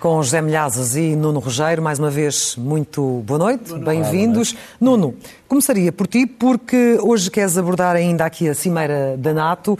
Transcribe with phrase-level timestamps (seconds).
[0.00, 1.82] com José Milhazes e Nuno Rogério.
[1.82, 4.56] Mais uma vez, muito boa noite, bem-vindos.
[4.80, 5.14] Nuno,
[5.46, 9.78] começaria por ti, porque hoje queres abordar ainda aqui a Cimeira da NATO.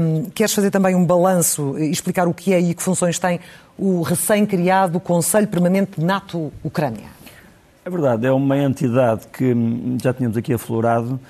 [0.00, 3.40] Um, queres fazer também um balanço e explicar o que é e que funções tem
[3.78, 7.10] o recém-criado Conselho Permanente NATO-Ucrânia?
[7.84, 9.54] É verdade, é uma entidade que
[10.02, 11.20] já tínhamos aqui aflorado,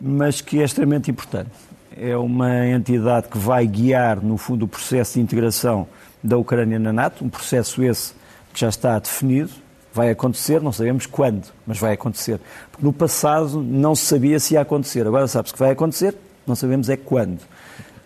[0.00, 1.50] mas que é extremamente importante.
[1.94, 5.86] É uma entidade que vai guiar, no fundo, o processo de integração
[6.26, 8.14] da Ucrânia na NATO, um processo esse
[8.52, 9.50] que já está definido,
[9.92, 12.38] vai acontecer, não sabemos quando, mas vai acontecer.
[12.70, 16.14] Porque no passado não se sabia se ia acontecer, agora sabe-se que vai acontecer,
[16.46, 17.40] não sabemos é quando.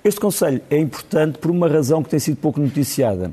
[0.02, 3.33] Este Conselho é importante por uma razão que tem sido pouco noticiada.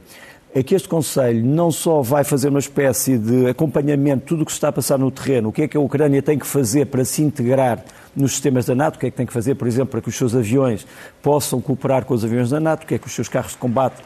[0.53, 4.45] É que este Conselho não só vai fazer uma espécie de acompanhamento de tudo o
[4.45, 6.47] que se está a passar no terreno, o que é que a Ucrânia tem que
[6.47, 7.83] fazer para se integrar
[8.15, 10.09] nos sistemas da NATO, o que é que tem que fazer, por exemplo, para que
[10.09, 10.85] os seus aviões
[11.21, 13.57] possam cooperar com os aviões da NATO, o que é que os seus carros de
[13.57, 14.01] combate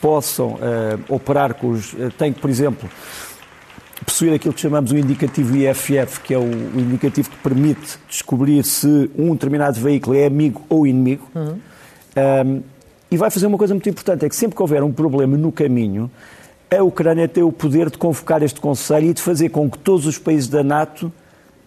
[0.00, 0.58] possam uh,
[1.08, 1.92] operar com os.
[1.92, 2.88] Uh, tem que, por exemplo,
[4.04, 8.64] possuir aquilo que chamamos o indicativo IFF, que é o, o, indicativo que permite descobrir
[8.64, 11.28] se um determinado veículo é amigo ou inimigo.
[11.34, 11.58] Uhum.
[12.46, 12.62] Um,
[13.10, 15.52] e vai fazer uma coisa muito importante: é que sempre que houver um problema no
[15.52, 16.10] caminho,
[16.70, 20.06] a Ucrânia tem o poder de convocar este Conselho e de fazer com que todos
[20.06, 21.12] os países da NATO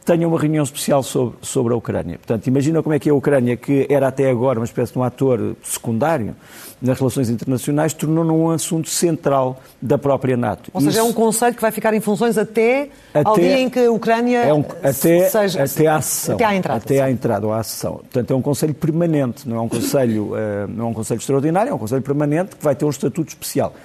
[0.10, 2.18] tenha uma reunião especial sobre, sobre a Ucrânia.
[2.18, 4.98] Portanto, imagina como é que é a Ucrânia, que era até agora uma espécie de
[4.98, 6.36] um ator secundário
[6.82, 10.72] nas relações internacionais, tornou num um assunto central da própria NATO.
[10.74, 11.00] Ou seja, Isso...
[11.00, 13.92] é um conselho que vai ficar em funções até, até ao dia em que a
[13.92, 16.36] Ucrânia é um, até, seja, até à sessão.
[16.36, 16.78] Até à entrada.
[16.84, 17.98] Até à entrada ou à sessão.
[17.98, 21.70] Portanto, é um conselho permanente, não é um conselho, uh, não é um conselho extraordinário,
[21.70, 23.76] é um conselho permanente que vai ter um estatuto especial.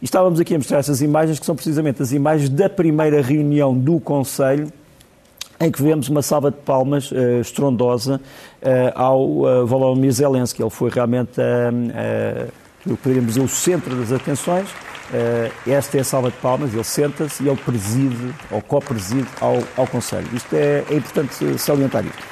[0.00, 3.76] E estávamos aqui a mostrar essas imagens, que são precisamente as imagens da primeira reunião
[3.76, 4.72] do Conselho
[5.60, 8.20] em que vemos uma salva de palmas uh, estrondosa
[8.62, 10.62] uh, ao uh, Volodymyr Zelensky.
[10.62, 14.68] Ele foi realmente, uh, uh, poderíamos dizer, o centro das atenções.
[15.66, 19.86] esta é a salva de palmas, ele senta-se e ele preside, ou co-preside, ao, ao
[19.86, 20.26] Conselho.
[20.32, 22.22] Isto é, é importante salientar isto.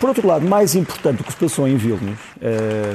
[0.00, 2.18] Por outro lado, mais importante do que se passou em Vilnius,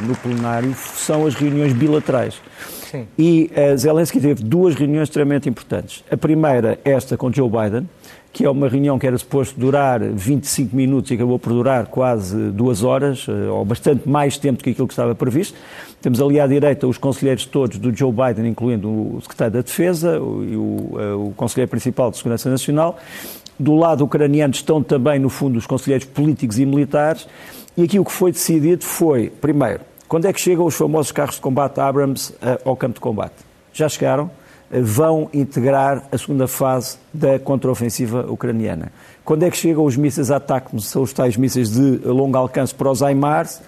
[0.08, 2.42] no plenário, são as reuniões bilaterais.
[2.90, 3.08] Sim.
[3.16, 6.04] E Zelensky teve duas reuniões extremamente importantes.
[6.10, 7.88] A primeira, esta com Joe Biden,
[8.35, 12.35] que é uma reunião que era suposto durar 25 minutos e acabou por durar quase
[12.51, 15.57] duas horas, eh, ou bastante mais tempo do que aquilo que estava previsto.
[16.01, 20.18] Temos ali à direita os conselheiros todos do Joe Biden, incluindo o secretário da Defesa
[20.18, 20.19] e
[20.57, 23.00] o, eh, o conselheiro principal de Segurança Nacional.
[23.57, 27.29] Do lado ucraniano estão também, no fundo, os conselheiros políticos e militares.
[27.78, 29.79] E aqui o que foi decidido foi, primeiro,
[30.09, 33.35] quando é que chegam os famosos carros de combate Abrams eh, ao campo de combate?
[33.72, 34.29] Já chegaram?
[34.81, 38.91] Vão integrar a segunda fase da contraofensiva ucraniana.
[39.24, 42.90] Quando é que chegam os mísseis ataque são os tais mísseis de longo alcance para
[42.90, 43.62] os HIMARS?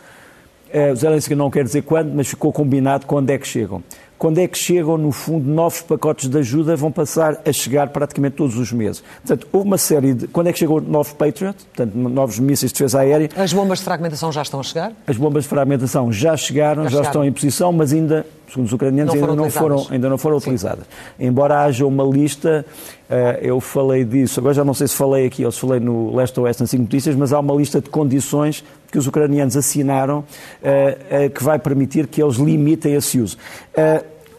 [0.72, 3.81] Eh, o Zelensky não quer dizer quando, mas ficou combinado quando é que chegam
[4.17, 8.35] quando é que chegam, no fundo, novos pacotes de ajuda, vão passar a chegar praticamente
[8.35, 9.03] todos os meses.
[9.22, 10.28] Portanto, houve uma série de.
[10.28, 11.56] Quando é que chegou o novo Patriot?
[11.66, 13.29] Portanto, novos mísseis de defesa aérea.
[13.35, 14.91] As bombas de fragmentação já estão a chegar?
[15.06, 17.09] As bombas de fragmentação já chegaram, já, já chegaram.
[17.09, 20.38] estão em posição, mas ainda, segundo os ucranianos, não ainda, não foram, ainda não foram
[20.38, 20.85] utilizadas.
[21.19, 22.66] Embora haja uma lista,
[23.09, 26.16] eh, eu falei disso, agora já não sei se falei aqui ou se falei no
[26.16, 30.24] Leste Oeste nas 5 notícias, mas há uma lista de condições que os ucranianos assinaram
[30.63, 33.38] eh, eh, que vai permitir que eles limitem esse uso.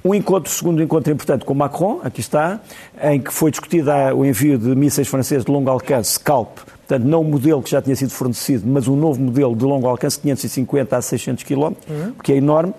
[0.05, 2.61] Um encontro, segundo encontro importante com Macron, aqui está,
[3.03, 7.21] em que foi discutido o envio de mísseis franceses de longo alcance, Scalp, portanto, não
[7.21, 10.97] o modelo que já tinha sido fornecido, mas um novo modelo de longo alcance, 550
[10.97, 11.75] a 600 km, uhum.
[12.23, 12.73] que é enorme,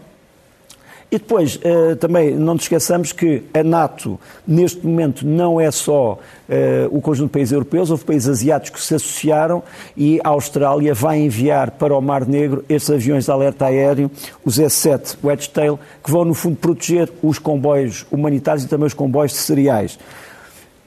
[1.12, 6.20] e depois, eh, também não nos esqueçamos que a NATO, neste momento, não é só
[6.47, 9.64] eh, o conjunto de países europeus, houve países asiáticos que se associaram
[9.97, 14.12] e a Austrália vai enviar para o Mar Negro estes aviões de alerta aéreo,
[14.46, 19.31] os S-7 Wedgetail, que vão, no fundo, proteger os comboios humanitários e também os comboios
[19.31, 19.97] de cereais.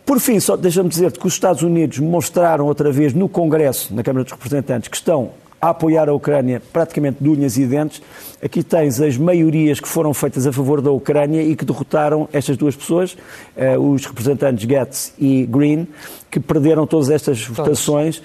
[0.07, 4.05] Por fim, só deixa-me dizer-te que os Estados Unidos mostraram outra vez no Congresso, na
[4.05, 5.31] Câmara dos Representantes, que estão
[5.63, 8.03] a apoiar a Ucrânia praticamente de unhas e dentes.
[8.43, 12.57] Aqui tens as maiorias que foram feitas a favor da Ucrânia e que derrotaram estas
[12.57, 13.17] duas pessoas,
[13.57, 15.87] uh, os representantes Getz e Green,
[16.29, 18.23] que perderam todas estas votações uh,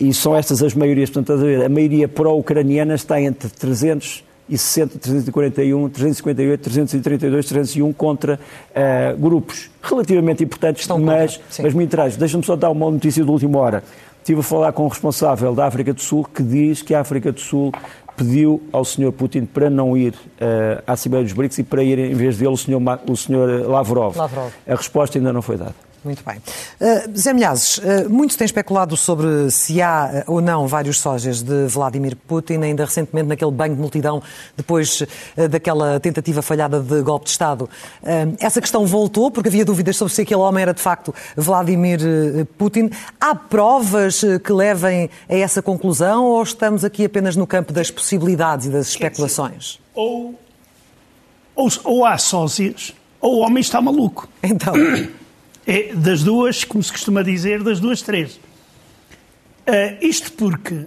[0.00, 1.10] e são estas as maiorias.
[1.10, 8.40] Portanto, a maioria pró-ucraniana está entre 360, 341, 358, 332, 301 contra
[8.70, 12.16] uh, grupos relativamente importantes, Estão mas, mas muito raros.
[12.16, 13.84] Deixa-me só dar uma notícia de última hora.
[14.22, 17.32] Estive a falar com um responsável da África do Sul que diz que a África
[17.32, 17.72] do Sul
[18.16, 19.10] pediu ao Sr.
[19.10, 22.52] Putin para não ir uh, à Cimeira dos BRICS e para ir, em vez dele,
[22.52, 22.78] o Sr.
[22.78, 23.66] Ma o Sr.
[23.66, 24.16] Lavrov.
[24.16, 24.52] Lavrov.
[24.64, 25.74] A resposta ainda não foi dada.
[26.04, 26.38] Muito bem.
[26.80, 31.42] Uh, Zé Milhazes, uh, muito tem especulado sobre se há uh, ou não vários sósias
[31.42, 34.20] de Vladimir Putin, ainda recentemente naquele banho de multidão,
[34.56, 35.02] depois
[35.50, 37.68] daquela tentativa falhada de golpe de Estado.
[38.38, 42.00] essa questão voltou, porque havia dúvidas sobre se aquele homem era de facto Vladimir
[42.58, 42.90] Putin.
[43.20, 48.66] Há provas que levem a essa conclusão ou estamos aqui apenas no campo das possibilidades
[48.66, 49.54] e das especulações?
[49.54, 50.38] Dizer, ou,
[51.54, 54.28] ou, ou há sósias, ou o homem está maluco.
[54.42, 54.74] Então.
[55.66, 58.34] É das duas, como se costuma dizer, das duas, três.
[59.66, 60.86] Uh, isto porque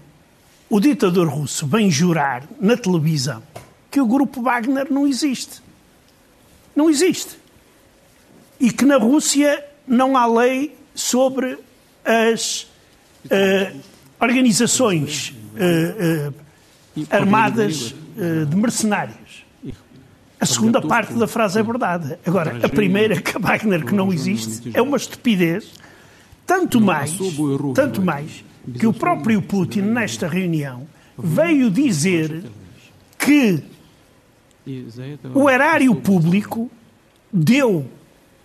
[0.70, 3.42] o ditador russo vem jurar na televisão
[3.90, 5.62] que o grupo Wagner não existe.
[6.76, 7.38] Não existe.
[8.60, 11.58] E que na Rússia não há lei sobre
[12.04, 12.64] as
[13.26, 13.80] uh,
[14.20, 16.34] organizações uh,
[17.10, 17.96] armadas
[18.50, 19.45] de mercenários.
[20.46, 22.20] A segunda parte da frase é verdade.
[22.24, 25.72] Agora, a primeira, que a Wagner que não existe, é uma estupidez,
[26.46, 27.18] tanto mais,
[27.74, 28.46] tanto mais,
[28.78, 30.88] que o próprio Putin, nesta reunião,
[31.18, 32.44] veio dizer
[33.18, 33.64] que
[35.34, 36.70] o erário público
[37.34, 37.88] deu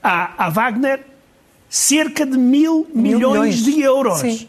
[0.03, 1.05] à, à Wagner
[1.69, 4.21] cerca de mil, mil milhões, milhões, de euros.
[4.21, 4.49] Sim.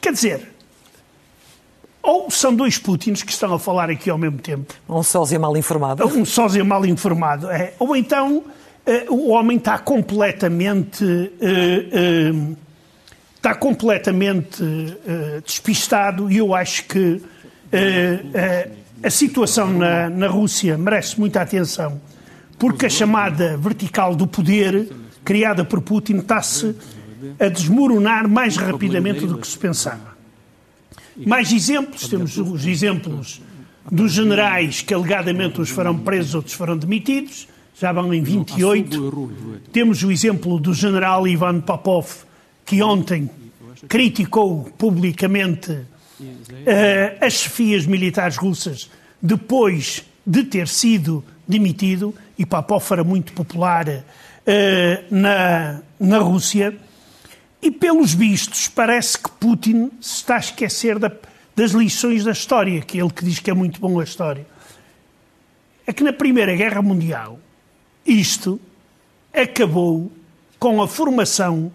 [0.00, 0.51] Quer dizer,
[2.02, 4.74] ou são dois Putins que estão a falar aqui ao mesmo tempo.
[4.88, 6.04] Um sósia mal informado.
[6.06, 7.48] Um sósia mal informado.
[7.48, 7.74] É.
[7.78, 11.04] Ou então uh, o homem está completamente.
[11.04, 12.56] Uh, uh,
[13.36, 14.62] está completamente
[15.44, 17.20] despistado e eu acho que
[19.02, 22.00] a situação na, na Rússia merece muita atenção,
[22.56, 24.92] porque a chamada vertical do poder,
[25.24, 26.76] criada por Putin, está-se
[27.40, 30.11] a desmoronar mais rapidamente do que se pensava.
[31.16, 33.40] Mais exemplos, temos os exemplos
[33.90, 37.48] dos generais que alegadamente os farão presos, outros farão demitidos,
[37.78, 39.30] já vão em 28.
[39.72, 42.06] Temos o exemplo do general Ivan Popov,
[42.64, 43.28] que ontem
[43.88, 45.86] criticou publicamente uh,
[47.20, 48.88] as chefias militares russas
[49.20, 54.02] depois de ter sido demitido, e Popov era muito popular uh,
[55.10, 56.74] na, na Rússia.
[57.62, 61.12] E, pelos vistos, parece que Putin se está a esquecer da,
[61.54, 64.44] das lições da história, que ele que diz que é muito bom a história.
[65.86, 67.38] É que na Primeira Guerra Mundial,
[68.04, 68.60] isto
[69.32, 70.10] acabou
[70.58, 71.72] com a formação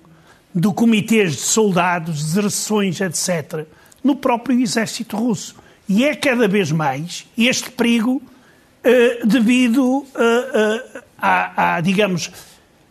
[0.53, 3.65] de comitês de soldados, deserções, etc.,
[4.03, 5.55] no próprio exército russo.
[5.87, 12.31] E é cada vez mais este perigo uh, devido uh, a, a, digamos,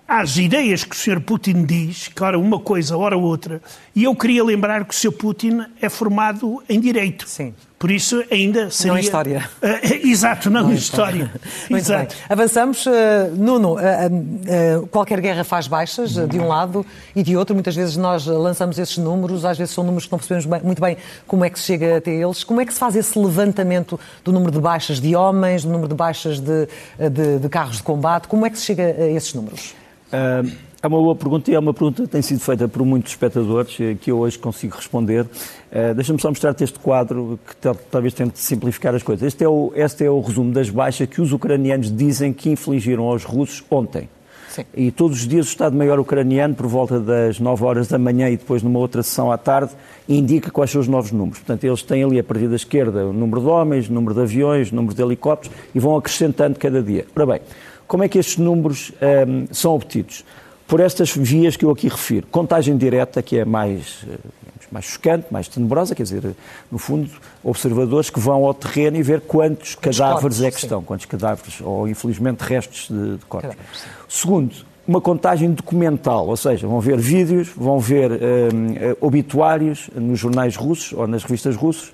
[0.08, 1.20] às ideias que o Sr.
[1.20, 3.60] Putin diz, que ora uma coisa, ora outra,
[3.94, 5.12] e eu queria lembrar que o Sr.
[5.12, 7.28] Putin é formado em Direito.
[7.28, 7.54] Sim.
[7.78, 8.92] Por isso ainda seria...
[8.92, 9.50] Não em História.
[9.62, 11.30] Uh, exato, não, não em História.
[11.68, 12.14] Muito exato.
[12.14, 12.24] Bem.
[12.28, 12.86] Avançamos.
[12.86, 12.90] Uh,
[13.36, 17.54] Nuno, uh, qualquer guerra faz baixas, de um lado e de outro.
[17.54, 20.80] Muitas vezes nós lançamos esses números, às vezes são números que não percebemos bem, muito
[20.80, 22.44] bem como é que se chega até eles.
[22.44, 25.88] Como é que se faz esse levantamento do número de baixas de homens, do número
[25.88, 26.66] de baixas de,
[27.10, 28.26] de, de carros de combate?
[28.26, 29.74] Como é que se chega a esses números?
[30.08, 33.10] Uh, é uma boa pergunta e é uma pergunta que tem sido feita por muitos
[33.10, 35.22] espectadores eh, que eu hoje consigo responder.
[35.22, 37.56] Uh, Deixa-me só mostrar-te este quadro que
[37.90, 39.26] talvez tente simplificar as coisas.
[39.26, 43.04] Este é, o, este é o resumo das baixas que os ucranianos dizem que infligiram
[43.04, 44.08] aos russos ontem.
[44.48, 44.64] Sim.
[44.74, 48.36] E todos os dias o Estado-Maior ucraniano, por volta das 9 horas da manhã e
[48.36, 49.72] depois numa outra sessão à tarde,
[50.08, 51.38] indica quais são os novos números.
[51.40, 54.20] Portanto, eles têm ali a partir da esquerda o número de homens, o número de
[54.20, 57.04] aviões, o número de helicópteros e vão acrescentando cada dia.
[57.14, 57.40] Ora bem,
[57.86, 60.24] como é que estes números um, ehm, são obtidos?
[60.66, 62.26] Por estas vias que eu aqui refiro.
[62.26, 64.18] Contagem direta, que é mais, eh,
[64.70, 66.34] mais chocante, mais tenebrosa, quer dizer,
[66.70, 67.08] no fundo,
[67.42, 70.66] observadores que vão ao terreno e ver quantos, cadáveres corpos, é que sim.
[70.66, 73.56] estão, quantos cadáveres, ou infelizmente restos de, de corpos.
[74.08, 74.54] Segundo,
[74.86, 78.16] uma contagem documental, ou seja, vão ver vídeos, vão ver um,
[78.76, 81.88] eh, obituários nos jornais russos ou nas revistas russas,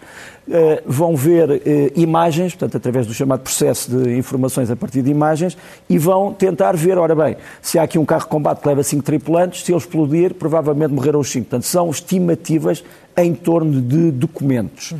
[0.48, 1.60] uh, vão ver uh,
[1.96, 5.56] imagens, portanto, através do chamado processo de informações a partir de imagens,
[5.88, 8.82] e vão tentar ver, ora bem, se há aqui um carro de combate que leva
[8.82, 11.46] cinco tripulantes, se ele explodir, provavelmente morreram os cinco.
[11.46, 12.84] Portanto, são estimativas
[13.16, 14.92] em torno de documentos.
[14.92, 14.98] Uhum.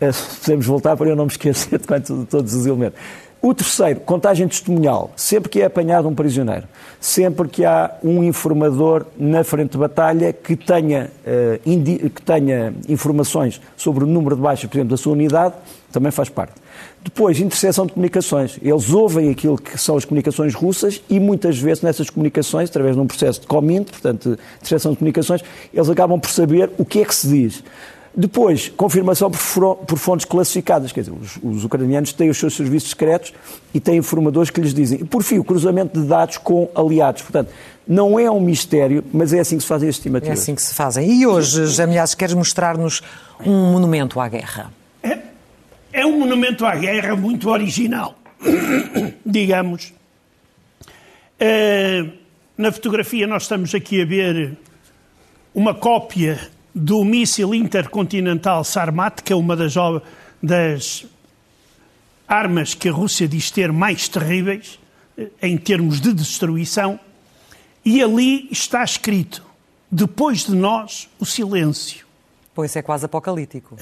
[0.00, 2.98] Uh, podemos voltar para eu não me esquecer de todos os elementos.
[3.40, 5.12] O terceiro, contagem testemunhal.
[5.14, 6.66] Sempre que é apanhado um prisioneiro,
[7.00, 13.60] sempre que há um informador na frente de batalha que tenha, uh, que tenha informações
[13.76, 15.54] sobre o número de baixas, por exemplo, da sua unidade,
[15.92, 16.54] também faz parte.
[17.02, 18.58] Depois, interseção de comunicações.
[18.60, 23.00] Eles ouvem aquilo que são as comunicações russas e muitas vezes nessas comunicações, através de
[23.00, 27.04] um processo de comint, portanto, interseção de comunicações, eles acabam por saber o que é
[27.04, 27.62] que se diz.
[28.16, 32.90] Depois, confirmação por, por fontes classificadas, quer dizer, os, os, ucranianos têm os seus serviços
[32.90, 33.32] secretos
[33.72, 35.00] e têm informadores que lhes dizem.
[35.00, 37.22] E, por fim, o cruzamento de dados com aliados.
[37.22, 37.50] Portanto,
[37.86, 40.38] não é um mistério, mas é assim que se fazem as estimativas.
[40.38, 41.10] É assim que se fazem.
[41.10, 43.02] E hoje, Milhazes, queres mostrar-nos
[43.44, 44.72] um monumento à guerra?
[45.02, 45.18] É,
[45.92, 48.14] é um monumento à guerra muito original,
[49.24, 49.92] digamos.
[51.38, 52.04] É,
[52.56, 54.56] na fotografia nós estamos aqui a ver
[55.54, 56.38] uma cópia
[56.78, 59.74] do míssil intercontinental Sarmat, que é uma das,
[60.42, 61.06] das
[62.26, 64.78] armas que a Rússia diz ter mais terríveis
[65.16, 67.00] eh, em termos de destruição,
[67.84, 69.44] e ali está escrito:
[69.90, 72.06] depois de nós, o silêncio.
[72.54, 73.76] Pois é quase apocalíptico.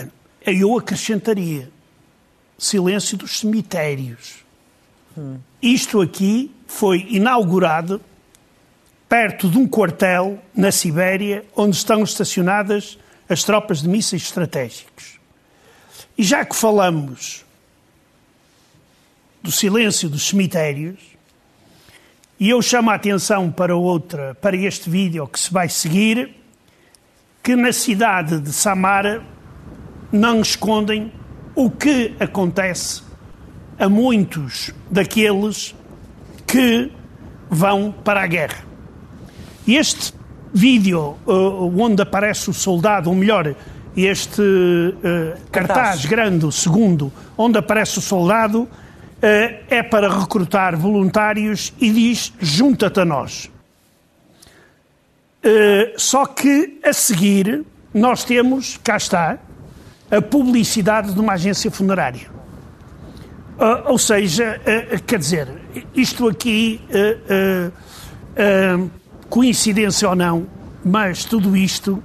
[0.45, 1.71] Eu acrescentaria:
[2.59, 4.45] silêncio dos cemitérios.
[5.17, 5.39] Hum.
[5.61, 8.01] Isto aqui foi inaugurado
[9.09, 12.99] perto de um quartel na Sibéria, onde estão estacionadas
[13.29, 15.19] as tropas de mísseis estratégicos.
[16.17, 17.45] E já que falamos
[19.43, 20.99] do silêncio dos cemitérios,
[22.39, 26.35] e eu chamo a atenção para outra, para este vídeo que se vai seguir,
[27.43, 29.23] que na cidade de Samara
[30.11, 31.13] não escondem
[31.55, 33.03] o que acontece
[33.79, 35.75] a muitos daqueles
[36.47, 36.91] que
[37.49, 38.76] vão para a guerra.
[39.67, 40.15] Este
[40.53, 43.55] vídeo uh, onde aparece o soldado, ou melhor,
[43.97, 48.69] este uh, cartaz grande, o segundo, onde aparece o soldado, uh,
[49.23, 53.51] é para recrutar voluntários e diz: junta-te a nós.
[55.97, 59.39] Só que a seguir nós temos, cá está,
[60.11, 62.29] a publicidade de uma agência funerária.
[63.85, 64.61] Ou seja,
[65.07, 65.47] quer dizer,
[65.95, 66.81] isto aqui
[69.29, 70.47] coincidência ou não,
[70.85, 72.03] mas tudo isto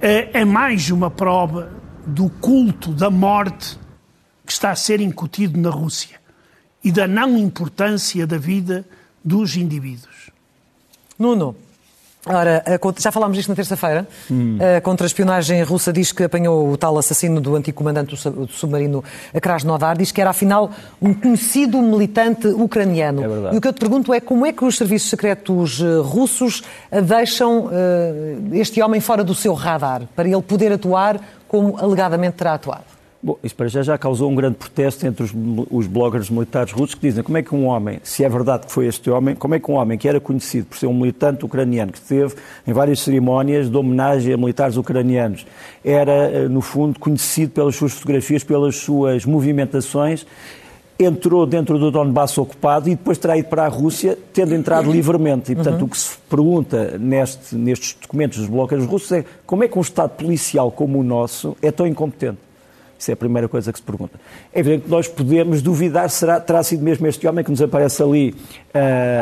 [0.00, 1.72] é, é mais uma prova
[2.06, 3.78] do culto da morte
[4.44, 6.18] que está a ser incutido na Rússia
[6.82, 8.86] e da não importância da vida
[9.24, 10.30] dos indivíduos.
[11.18, 11.54] Nuno,
[12.26, 12.62] Ora,
[12.98, 14.06] já falámos disto na terça-feira.
[14.30, 14.58] Hum.
[14.76, 19.04] A contra-espionagem russa diz que apanhou o tal assassino do antigo comandante do submarino
[19.40, 19.96] Krasnodar.
[19.96, 20.70] Diz que era, afinal,
[21.00, 23.22] um conhecido militante ucraniano.
[23.22, 23.54] É verdade.
[23.54, 26.62] E o que eu te pergunto é como é que os serviços secretos eh, russos
[26.90, 27.70] eh, deixam uh,
[28.52, 32.97] este homem fora do seu radar para ele poder atuar como alegadamente terá atuado?
[33.20, 35.34] Bom, isso para já já causou um grande protesto entre os,
[35.72, 38.72] os, bloggers militares russos que dizem como é que um homem, se é verdade que
[38.72, 41.44] foi este homem, como é que um homem que era conhecido por ser um militante
[41.44, 45.44] ucraniano, que esteve em várias cerimónias de homenagem a militares ucranianos,
[45.84, 50.24] era, eh, no fundo, conhecido pelas suas fotografias, pelas suas movimentações,
[50.96, 55.50] entrou dentro do Donbass ocupado e depois terá ido para a Rússia, tendo entrado livremente.
[55.50, 55.86] E, portanto, uhum.
[55.86, 59.82] o que se pergunta neste, nestes documentos dos bloggers russos é como é que um
[59.82, 62.47] Estado policial como o nosso é tão incompetente?
[62.98, 64.18] Isso é a primeira coisa que se pergunta.
[64.52, 68.02] É evidente que nós podemos duvidar se terá sido mesmo este homem que nos aparece
[68.02, 68.34] ali uh,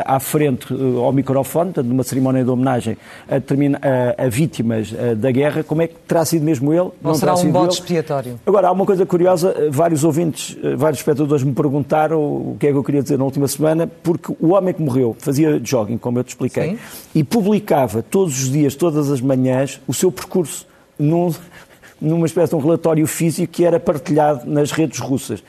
[0.06, 2.97] à frente uh, ao microfone, portanto, numa cerimónia de homenagem
[3.28, 6.80] a, termina, uh, a vítimas da guerra, como é que terá sido mesmo ele?
[6.80, 8.40] Ou não será um bode expiatório?
[8.47, 12.78] Agora, há uma coisa curiosa, vários ouvintes, vários espectadores me perguntaram o que é que
[12.78, 16.25] eu queria dizer na última semana, porque o homem que morreu fazia jogging, como eu
[16.25, 16.78] te expliquei, Sim.
[17.14, 20.66] e publicava todos os dias, todas as manhãs, o seu percurso
[20.99, 21.33] num,
[22.00, 25.43] numa espécie de um relatório físico que era partilhado nas redes russas.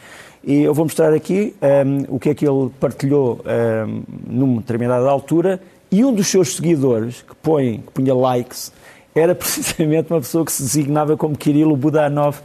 [0.44, 5.10] E eu vou mostrar aqui um, o que é que ele partilhou um, numa determinada
[5.10, 5.60] altura
[5.92, 8.72] e um dos seus seguidores, que, põe, que punha likes,
[9.13, 12.39] era precisamente uma pessoa que se designava como Kirilo Budanov,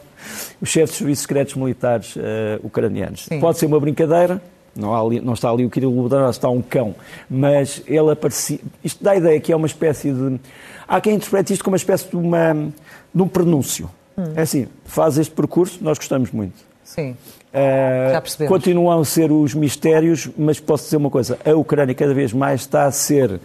[0.61, 2.21] o chefe dos serviços secretos militares uh,
[2.62, 3.26] ucranianos.
[3.26, 3.40] Sim.
[3.40, 4.40] Pode ser uma brincadeira,
[4.74, 6.94] não, ali, não, está ali o Kirilo Budanov, está um cão,
[7.28, 8.58] mas ele aparecia...
[8.82, 10.40] Isto dá a ideia que é uma espécie de...
[10.88, 12.72] Há quem interprete isto como uma espécie de uma
[13.14, 13.90] de um prenúncio.
[14.16, 14.32] Hum.
[14.34, 16.54] É assim, faz este percurso, nós gostamos muito.
[16.84, 17.16] Sim.
[17.52, 18.52] Uh, Já percebemos.
[18.52, 22.62] Continuam a ser os mistérios, mas posso dizer uma coisa: a Ucrânia cada vez mais
[22.62, 23.40] está a ser uh,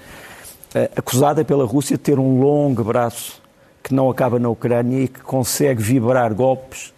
[0.96, 3.42] acusada pela Rússia de ter um longo braço
[3.84, 6.94] que não acaba na Ucrânia e que consegue vibrar golpes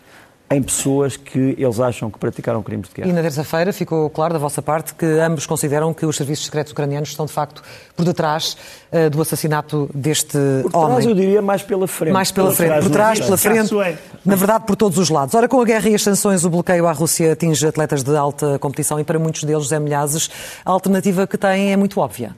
[0.51, 3.09] em pessoas que eles acham que praticaram crimes de guerra.
[3.09, 6.71] E na terça-feira ficou claro da vossa parte que ambos consideram que os serviços secretos
[6.71, 7.61] ucranianos estão de facto
[7.95, 8.57] por detrás
[8.91, 10.71] uh, do assassinato deste por homem.
[10.71, 12.13] Por trás eu diria mais pela frente.
[12.13, 13.75] Mais pela, pela frente, por trás, pela frente,
[14.25, 15.35] na verdade por todos os lados.
[15.35, 18.57] Ora, com a guerra e as sanções, o bloqueio à Rússia atinge atletas de alta
[18.57, 20.29] competição e para muitos deles, Zé Milhazes,
[20.65, 22.35] a alternativa que têm é muito óbvia.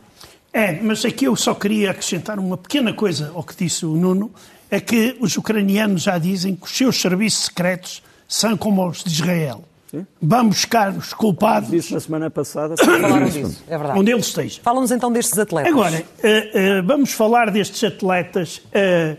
[0.53, 4.29] É, mas aqui eu só queria acrescentar uma pequena coisa ao que disse o Nuno,
[4.71, 9.11] é que os ucranianos já dizem que os seus serviços secretos são como os de
[9.11, 9.65] Israel.
[9.91, 10.07] Sim.
[10.21, 11.69] Vamos buscar os culpados.
[11.69, 12.77] Disse na semana passada.
[12.77, 13.99] Falaram disso, é verdade.
[13.99, 14.63] Onde eles estejam.
[14.63, 15.73] Fala-nos então destes atletas.
[15.73, 18.61] Agora, uh, uh, vamos falar destes atletas.
[18.67, 19.17] Uh,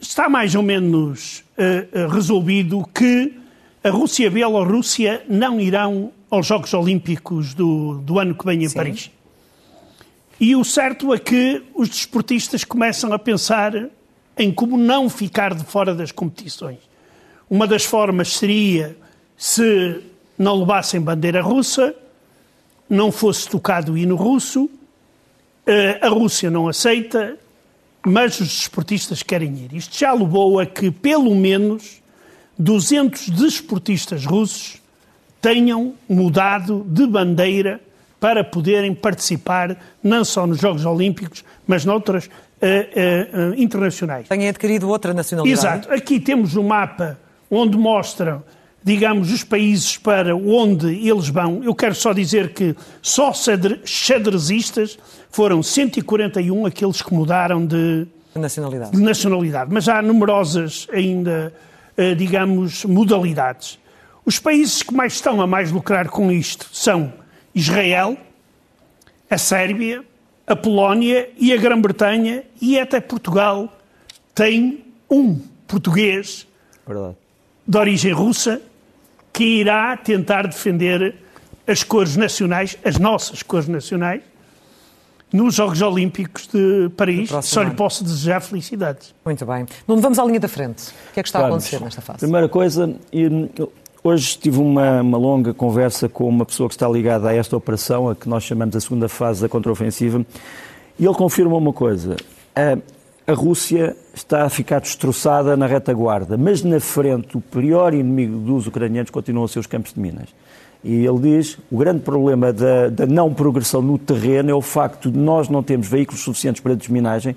[0.00, 3.38] está mais ou menos uh, resolvido que
[3.84, 8.64] a Rússia e a Bielorrússia não irão aos Jogos Olímpicos do, do ano que vem
[8.64, 8.76] em Sim.
[8.76, 9.10] Paris.
[10.40, 13.72] E o certo é que os desportistas começam a pensar
[14.38, 16.78] em como não ficar de fora das competições.
[17.50, 18.96] Uma das formas seria
[19.36, 20.00] se
[20.38, 21.94] não levassem bandeira russa,
[22.88, 24.70] não fosse tocado o hino russo,
[25.66, 27.36] eh, a Rússia não aceita,
[28.06, 29.74] mas os desportistas querem ir.
[29.74, 32.00] Isto já levou a que, pelo menos,
[32.58, 34.80] 200 desportistas russos
[35.40, 37.80] tenham mudado de bandeira
[38.18, 42.28] para poderem participar não só nos Jogos Olímpicos, mas noutras
[42.62, 44.28] uh, uh, internacionais.
[44.28, 45.60] Tenham adquirido outra nacionalidade.
[45.60, 45.92] Exato.
[45.92, 47.18] Aqui temos um mapa
[47.50, 48.42] onde mostram,
[48.82, 51.62] digamos, os países para onde eles vão.
[51.62, 53.32] Eu quero só dizer que só
[53.84, 54.98] xadrezistas
[55.30, 58.92] foram 141 aqueles que mudaram de nacionalidade.
[58.92, 59.72] De nacionalidade.
[59.72, 61.52] Mas há numerosas ainda,
[62.16, 63.78] digamos, modalidades.
[64.24, 67.12] Os países que mais estão a mais lucrar com isto são
[67.54, 68.16] Israel,
[69.30, 70.04] a Sérvia,
[70.48, 73.72] a Polónia e a Grã-Bretanha e até Portugal
[74.34, 76.46] tem um português
[76.86, 77.16] Verdade.
[77.66, 78.60] de origem russa
[79.32, 81.14] que irá tentar defender
[81.66, 84.22] as cores nacionais, as nossas cores nacionais,
[85.30, 87.30] nos Jogos Olímpicos de Paris.
[87.42, 89.14] Só lhe posso desejar felicidades.
[89.22, 89.66] Muito bem.
[89.86, 90.88] Não vamos à linha da frente.
[91.10, 92.20] O que é que está a acontecer nesta fase?
[92.20, 92.96] Primeira coisa,
[94.08, 98.08] Hoje tive uma, uma, longa conversa com uma pessoa que está ligada a esta operação,
[98.08, 100.24] a que nós chamamos a segunda fase da contraofensiva,
[100.98, 102.16] e ele confirma uma coisa.
[102.56, 102.78] A,
[103.30, 108.66] a Rússia está a ficar destroçada na retaguarda, mas na frente o pior inimigo dos
[108.66, 110.30] ucranianos continuam a ser os campos de minas.
[110.82, 115.10] E ele diz o grande problema da, da não progressão no terreno é o facto
[115.10, 117.36] de nós não termos veículos suficientes para desminagem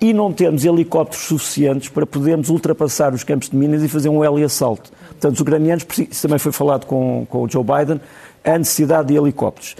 [0.00, 4.24] e não temos helicópteros suficientes para podermos ultrapassar os campos de minas e fazer um
[4.24, 4.92] heli-assalto.
[5.08, 8.00] Portanto, os ucranianos, isso também foi falado com, com o Joe Biden,
[8.44, 9.76] a necessidade de helicópteros.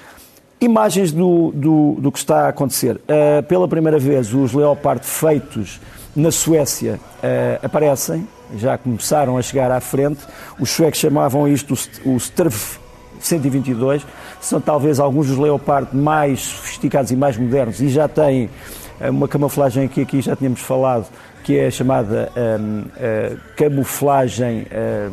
[0.61, 2.97] Imagens do, do, do que está a acontecer.
[2.97, 5.81] Uh, pela primeira vez, os Leopard feitos
[6.17, 10.21] na Suécia uh, aparecem, já começaram a chegar à frente.
[10.59, 12.21] Os suecos chamavam isto o, o
[13.21, 14.05] 122.
[14.41, 18.51] São talvez alguns dos Leopard mais sofisticados e mais modernos e já têm
[19.11, 21.07] uma camuflagem que aqui já tínhamos falado,
[21.45, 25.13] que é a chamada um, uh, camuflagem uh,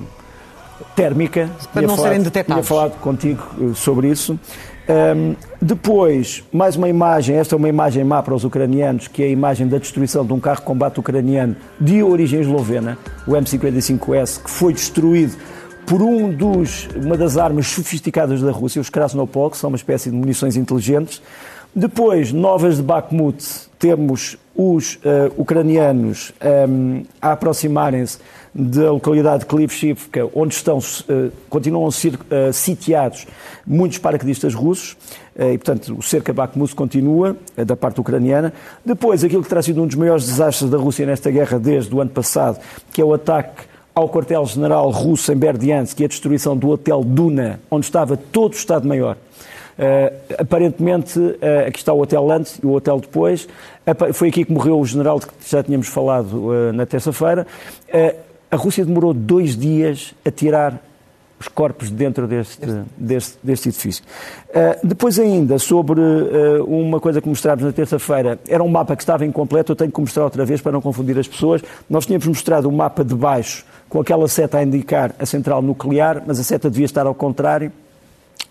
[0.96, 1.50] térmica.
[1.72, 2.66] Para não falado, serem detectados.
[2.66, 4.40] Tinha falado contigo eh, sobre isso.
[4.88, 9.26] Um, depois, mais uma imagem, esta é uma imagem má para os ucranianos, que é
[9.26, 14.44] a imagem da destruição de um carro de combate ucraniano de origem eslovena, o M55S,
[14.44, 15.36] que foi destruído
[15.88, 20.10] por um dos, uma das armas sofisticadas da Rússia, os Krasnopol, que são uma espécie
[20.10, 21.22] de munições inteligentes.
[21.78, 23.44] Depois, novas de Bakhmut,
[23.78, 26.32] temos os uh, ucranianos
[26.70, 28.18] um, a aproximarem-se
[28.54, 33.28] da localidade de Klivshivka, onde estão, uh, continuam a ser uh, sitiados
[33.68, 34.96] muitos paraquedistas russos,
[35.38, 38.54] e, portanto, o cerco a Bakhmut continua, da parte ucraniana.
[38.86, 42.00] Depois, aquilo que terá sido um dos maiores desastres da Rússia nesta guerra desde o
[42.00, 42.58] ano passado,
[42.94, 47.60] que é o ataque ao quartel-general russo em Berdiansk e a destruição do Hotel Duna,
[47.70, 49.18] onde estava todo o Estado-Maior
[49.78, 53.48] Uh, aparentemente, uh, aqui está o hotel antes e o hotel depois.
[54.14, 57.46] foi aqui que morreu o general de que já tínhamos falado uh, na terça-feira.
[58.50, 60.82] a Rússia demorou dois dias a tirar
[61.38, 62.62] os corpos dentro deste,
[62.96, 64.04] deste, deste edifício.
[64.82, 66.00] depois ainda, sobre
[66.66, 70.00] uma coisa que mostrámos na terça-feira, era um mapa que estava incompleto, eu tenho que
[70.00, 71.62] mostrar outra vez para não confundir as pessoas.
[71.90, 75.62] Nós tínhamos mostrado o um mapa de baixo com aquela seta a indicar a central
[75.62, 77.70] nuclear, mas a seta devia estar ao contrário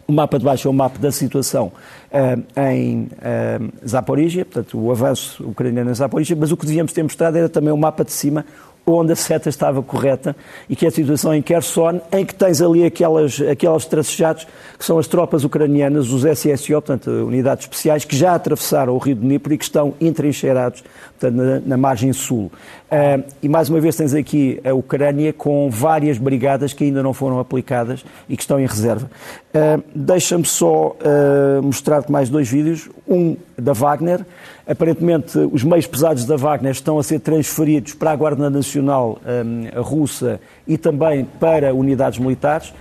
[0.07, 1.73] o mapa de baixo é o mapa da situação
[2.13, 7.03] uh, em uh, Zaporizhia, portanto, o avanço ucraniano em Zaporizhia, mas o que devíamos ter
[7.03, 8.45] mostrado era também o mapa de cima,
[8.87, 10.37] onde a seta estava correta
[10.69, 14.47] e que é a situação em Kherson, em que tens ali aquelas, aquelas tracejados
[14.79, 19.15] que são as tropas ucranianas, os SSO, portanto, unidades especiais, que já atravessaram o rio
[19.15, 20.85] de Dnipro e que estão entrincheirados
[21.31, 22.51] na, na margem sul.
[22.91, 27.13] Uh, e mais uma vez tens aqui a Ucrânia com várias brigadas que ainda não
[27.13, 29.11] foram aplicadas e que estão em reserva.
[29.55, 32.89] Uh, Deixa-me só uh, mostrar-te mais dois vídeos.
[33.09, 34.25] Um da Wagner.
[34.67, 39.83] Aparentemente, os meios pesados da Wagner estão a ser transferidos para a Guarda Nacional um,
[39.83, 42.73] russa e também para unidades militares.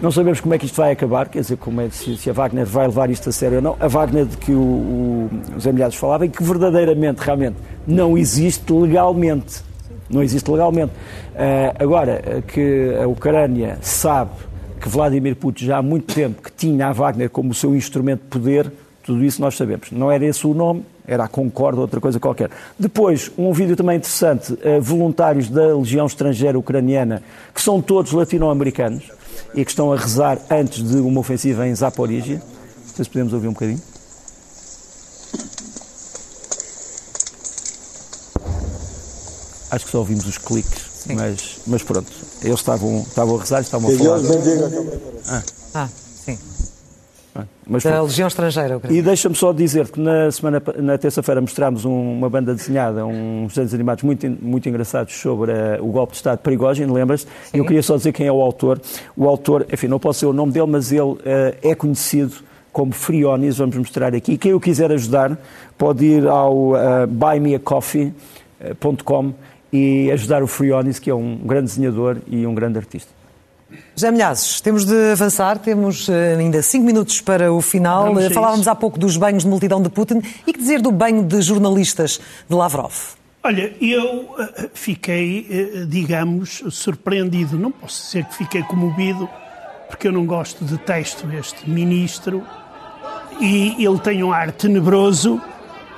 [0.00, 2.32] Não sabemos como é que isto vai acabar, quer dizer, como é, se, se a
[2.32, 3.76] Wagner vai levar isto a sério ou não.
[3.80, 9.62] A Wagner de que o, o, os emilhados falavam, que verdadeiramente, realmente, não existe legalmente.
[10.08, 10.92] Não existe legalmente.
[11.34, 14.32] Uh, agora, que a Ucrânia sabe
[14.80, 18.28] que Vladimir Putin já há muito tempo que tinha a Wagner como seu instrumento de
[18.28, 18.70] poder,
[19.02, 19.90] tudo isso nós sabemos.
[19.90, 22.50] Não era esse o nome, era a Concorde, outra coisa qualquer.
[22.78, 27.22] Depois, um vídeo também interessante, uh, voluntários da Legião Estrangeira Ucraniana,
[27.54, 29.10] que são todos latino-americanos
[29.54, 32.40] e que estão a rezar antes de uma ofensiva em Zaporizhia.
[32.84, 33.93] Se podemos ouvir um bocadinho.
[39.74, 42.06] Acho que só ouvimos os cliques, mas, mas pronto.
[42.42, 44.20] Eles estavam, estavam a rezar, estavam a falar.
[45.28, 45.42] Ah.
[45.74, 46.38] ah, sim.
[47.66, 48.80] Mas, da Legião Estrangeira.
[48.88, 53.48] E deixa-me só dizer que na semana, na terça-feira mostrámos um, uma banda desenhada, uns
[53.48, 57.26] desenhos animados muito, muito engraçados sobre uh, o golpe de Estado de Prigogine, lembras-te?
[57.52, 58.80] Eu queria só dizer quem é o autor.
[59.16, 61.18] O autor, enfim, não posso ser o nome dele, mas ele uh,
[61.60, 62.36] é conhecido
[62.72, 64.38] como Frionis, vamos mostrar aqui.
[64.38, 65.36] Quem o quiser ajudar
[65.76, 69.34] pode ir ao uh, buymeacoffee.com
[69.74, 73.10] e ajudar o Frionis, que é um grande desenhador e um grande artista.
[73.96, 78.14] Já Milhazes, temos de avançar, temos eh, ainda cinco minutos para o final.
[78.32, 81.42] Falávamos há pouco dos banhos de multidão de Putin e que dizer do banho de
[81.42, 82.92] jornalistas de Lavrov?
[83.42, 87.58] Olha, eu eh, fiquei, eh, digamos, surpreendido.
[87.58, 89.28] Não posso dizer que fiquei comovido,
[89.88, 92.44] porque eu não gosto, detesto este ministro
[93.40, 95.42] e ele tem um ar tenebroso,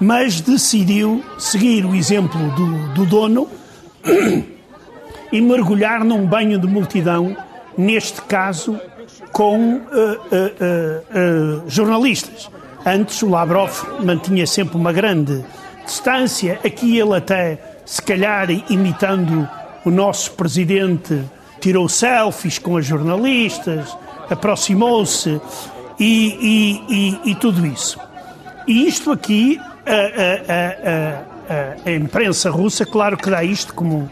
[0.00, 3.46] mas decidiu seguir o exemplo do, do dono
[5.32, 7.36] e mergulhar num banho de multidão,
[7.76, 8.80] neste caso
[9.32, 12.48] com uh, uh, uh, jornalistas.
[12.84, 15.44] Antes o Lavrov mantinha sempre uma grande
[15.84, 19.48] distância, aqui ele até, se calhar, imitando
[19.84, 21.22] o nosso presidente,
[21.60, 23.96] tirou selfies com as jornalistas,
[24.30, 25.40] aproximou-se
[25.98, 27.98] e, e, e, e, tudo isso.
[28.66, 29.60] E isto aqui,
[31.48, 34.10] a, a imprensa russa, claro que dá isto como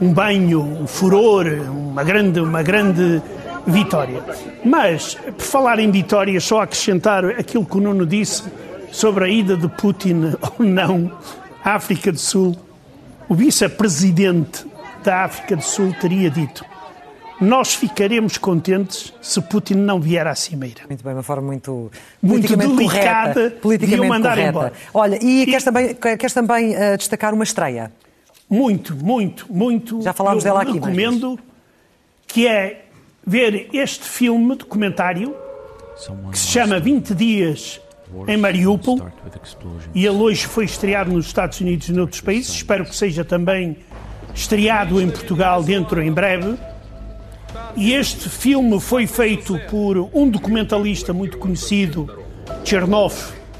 [0.00, 3.22] um banho, um furor, uma grande, uma grande
[3.66, 4.22] vitória.
[4.64, 8.42] Mas, por falar em vitória, só acrescentar aquilo que o Nuno disse
[8.90, 11.12] sobre a ida de Putin ou não
[11.64, 12.56] à África do Sul.
[13.28, 14.66] O vice-presidente
[15.04, 16.64] da África do Sul teria dito:
[17.40, 20.82] Nós ficaremos contentes se Putin não vier à cimeira.
[20.88, 21.90] Muito bem, uma forma muito,
[22.22, 24.48] muito delicada correta, politicamente de o mandar correta.
[24.50, 24.72] embora.
[24.92, 25.46] Olha, e, e...
[25.46, 27.90] queres também, queres também uh, destacar uma estreia?
[28.50, 30.02] muito, muito, muito.
[30.02, 30.72] Já falámos dela aqui.
[30.72, 31.38] Recomendo
[32.26, 32.86] que é
[33.24, 35.36] ver este filme documentário
[36.32, 37.80] que se chama 20 Dias
[38.26, 39.00] em Mariupol
[39.94, 42.56] e ele hoje foi estreado nos Estados Unidos e noutros países.
[42.56, 43.76] Espero que seja também
[44.34, 46.56] estreado em Portugal dentro em breve.
[47.76, 52.08] E este filme foi feito por um documentalista muito conhecido,
[52.64, 53.14] Chernov,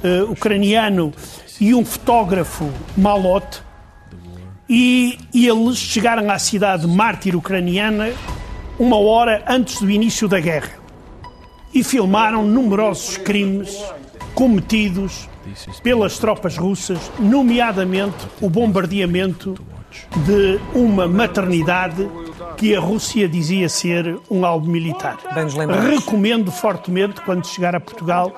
[0.04, 1.12] uh, ucraniano,
[1.60, 3.62] e um fotógrafo, Malot.
[4.68, 8.12] E, e eles chegaram à cidade mártir ucraniana
[8.78, 10.78] uma hora antes do início da guerra.
[11.74, 13.76] E filmaram numerosos crimes
[14.34, 15.28] cometidos
[15.82, 19.54] pelas tropas russas, nomeadamente o bombardeamento
[20.24, 22.08] de uma maternidade
[22.60, 25.16] que a Rússia dizia ser um alvo militar.
[25.90, 28.30] Recomendo fortemente, quando chegar a Portugal,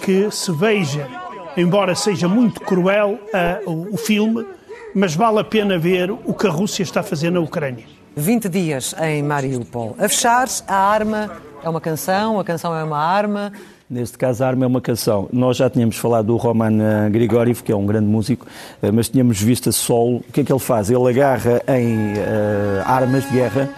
[0.00, 1.08] que se veja,
[1.56, 3.18] embora seja muito cruel
[3.66, 4.46] o filme,
[4.94, 7.84] mas vale a pena ver o que a Rússia está a fazer na Ucrânia.
[8.14, 9.96] 20 dias em Mariupol.
[9.98, 11.32] A fechar, a arma
[11.64, 13.52] é uma canção, a canção é uma arma.
[13.92, 15.28] Neste caso, a arma é uma canção.
[15.30, 18.46] Nós já tínhamos falado do Roman eh, Grigoriev, que é um grande músico,
[18.82, 20.16] eh, mas tínhamos visto a solo.
[20.16, 20.90] O que é que ele faz?
[20.90, 23.68] Ele agarra em uh, armas de guerra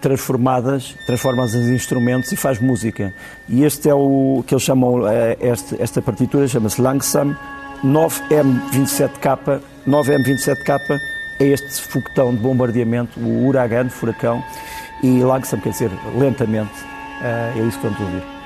[0.00, 3.14] transformadas, transforma-as em instrumentos e faz música.
[3.48, 5.06] E este é o que eles chamam, uh,
[5.40, 7.36] este, esta partitura chama-se Langsam
[7.84, 10.98] 9M27K 9M27K
[11.38, 14.42] é este foguetão de bombardeamento, o uragano, furacão,
[15.04, 16.72] e Langsam quer dizer lentamente,
[17.22, 18.41] eh, é isso que estamos a ouvir.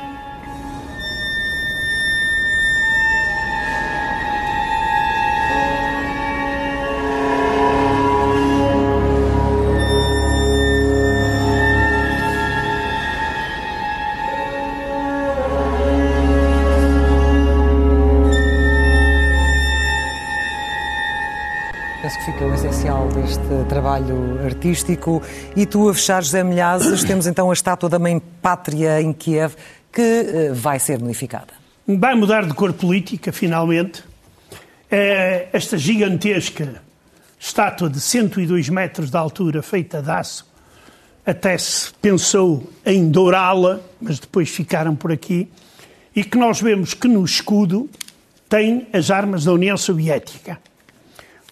[23.87, 25.23] Trabalho artístico.
[25.55, 29.55] E tu, a fechar, José Milhazes, temos então a estátua da Mãe Pátria em Kiev,
[29.93, 31.55] que uh, vai ser modificada.
[31.87, 34.03] Vai mudar de cor política, finalmente.
[34.91, 36.83] É esta gigantesca
[37.39, 40.45] estátua de 102 metros de altura, feita de aço,
[41.25, 45.49] até se pensou em dourá-la, mas depois ficaram por aqui,
[46.15, 47.89] e que nós vemos que no escudo
[48.49, 50.59] tem as armas da União Soviética.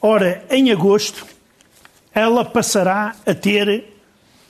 [0.00, 1.33] Ora, em agosto,
[2.14, 3.92] ela passará a ter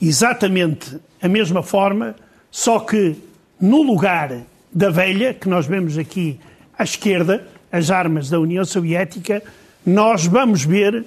[0.00, 2.14] exatamente a mesma forma,
[2.50, 3.16] só que
[3.60, 6.38] no lugar da velha, que nós vemos aqui
[6.76, 9.42] à esquerda, as armas da União Soviética,
[9.86, 11.04] nós vamos ver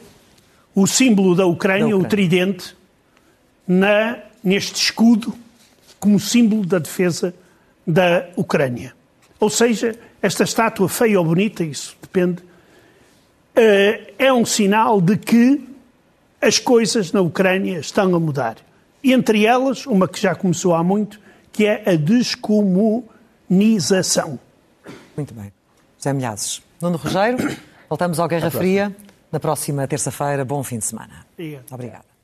[0.74, 2.06] o símbolo da Ucrânia, da Ucrânia.
[2.06, 2.76] o tridente,
[3.67, 5.34] na, neste escudo,
[6.00, 7.34] como símbolo da defesa
[7.86, 8.93] da Ucrânia.
[9.39, 12.41] Ou seja, esta estátua feia ou bonita, isso depende,
[13.56, 15.62] eh, é um sinal de que
[16.41, 18.58] as coisas na Ucrânia estão a mudar.
[19.04, 21.19] Entre elas, uma que já começou há muito,
[21.52, 24.39] que é a descomunização.
[25.15, 25.52] Muito bem.
[25.97, 26.62] José Milhazes.
[26.82, 27.58] Nuno Rogério,
[27.89, 28.93] voltamos ao Guerra Fria
[29.32, 30.43] na próxima terça-feira.
[30.45, 31.26] Bom fim de semana.
[31.34, 31.65] Obrigado.
[31.71, 32.16] Obrigada.